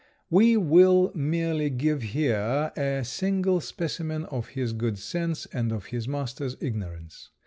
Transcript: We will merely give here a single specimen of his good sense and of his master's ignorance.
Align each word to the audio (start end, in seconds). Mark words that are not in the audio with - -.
We 0.31 0.57
will 0.57 1.11
merely 1.13 1.69
give 1.69 2.01
here 2.01 2.71
a 2.75 3.03
single 3.05 3.61
specimen 3.61 4.25
of 4.25 4.47
his 4.47 4.73
good 4.73 4.97
sense 4.97 5.45
and 5.53 5.71
of 5.71 5.85
his 5.93 6.07
master's 6.07 6.57
ignorance. 6.59 7.29